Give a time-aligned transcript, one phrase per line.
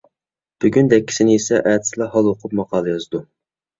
[0.63, 3.23] بۈگۈن دەككىسىنى يىسە، ئەتىسىلا ھال ئوقۇپ ماقالە يازىدۇ.